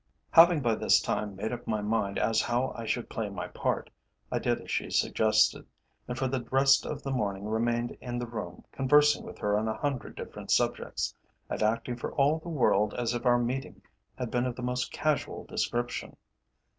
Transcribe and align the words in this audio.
Having 0.31 0.61
by 0.61 0.73
this 0.73 0.99
time 0.99 1.35
made 1.35 1.51
up 1.51 1.67
my 1.67 1.79
mind 1.79 2.17
as 2.17 2.39
to 2.39 2.45
how 2.47 2.73
I 2.75 2.87
should 2.87 3.07
play 3.07 3.29
my 3.29 3.47
part, 3.49 3.91
I 4.31 4.39
did 4.39 4.59
as 4.59 4.71
she 4.71 4.89
suggested, 4.89 5.67
and 6.07 6.17
for 6.17 6.27
the 6.27 6.41
rest 6.49 6.87
of 6.87 7.03
the 7.03 7.11
morning 7.11 7.45
remained 7.45 7.95
in 8.01 8.17
the 8.17 8.25
room, 8.25 8.65
conversing 8.71 9.21
with 9.23 9.37
her 9.37 9.55
on 9.55 9.67
a 9.67 9.75
hundred 9.77 10.15
different 10.15 10.49
subjects, 10.49 11.13
and 11.51 11.61
acting 11.61 11.97
for 11.97 12.11
all 12.15 12.39
the 12.39 12.49
world 12.49 12.95
as 12.95 13.13
if 13.13 13.27
our 13.27 13.37
meeting 13.37 13.83
had 14.17 14.31
been 14.31 14.47
of 14.47 14.55
the 14.55 14.63
most 14.63 14.91
casual 14.91 15.43
description. 15.43 16.17